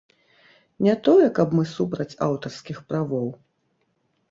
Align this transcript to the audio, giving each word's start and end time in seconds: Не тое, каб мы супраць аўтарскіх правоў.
Не 0.87 0.95
тое, 1.07 1.27
каб 1.41 1.53
мы 1.59 1.63
супраць 1.75 2.09
аўтарскіх 2.29 2.83
правоў. 2.91 3.31